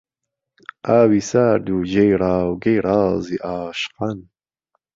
[0.87, 4.17] ئاوی سارد و جێی راوگهی رازی عاشقان